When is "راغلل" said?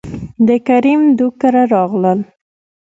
1.73-2.19